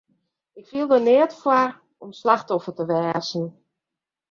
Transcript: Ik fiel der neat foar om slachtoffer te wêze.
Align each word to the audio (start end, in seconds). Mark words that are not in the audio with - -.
Ik 0.59 0.65
fiel 0.69 0.87
der 0.91 1.03
neat 1.07 1.33
foar 1.41 1.69
om 2.03 2.11
slachtoffer 2.19 2.73
te 2.75 2.85
wêze. 2.91 3.41